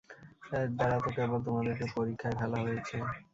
এর 0.53 0.67
দ্বারা 0.71 0.97
তো 1.03 1.09
কেবল 1.17 1.39
তোমাদেরকে 1.47 1.85
পরীক্ষায় 1.95 2.35
ফেলা 2.39 2.57
হয়েছে। 2.63 2.97